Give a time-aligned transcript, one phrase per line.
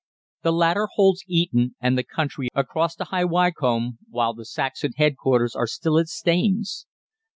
[0.41, 5.55] The latter holds Eton and the country across to High Wycombe, while the Saxon headquarters
[5.55, 6.87] are still at Staines.